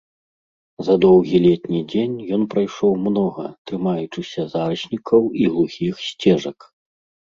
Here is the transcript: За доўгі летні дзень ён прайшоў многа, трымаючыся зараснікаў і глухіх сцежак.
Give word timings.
За 0.85 0.93
доўгі 1.03 1.41
летні 1.43 1.81
дзень 1.91 2.15
ён 2.37 2.47
прайшоў 2.53 2.93
многа, 3.07 3.45
трымаючыся 3.73 4.41
зараснікаў 4.55 5.23
і 5.45 5.49
глухіх 5.51 5.93
сцежак. 6.11 6.59